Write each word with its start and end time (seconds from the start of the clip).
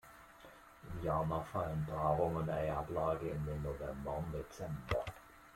In 0.81 1.03
Ghana 1.03 1.41
fallen 1.43 1.85
Paarung 1.87 2.37
und 2.37 2.49
Eiablage 2.49 3.27
in 3.29 3.45
den 3.45 3.61
November 3.61 4.17
und 4.17 4.31
Dezember. 4.33 5.05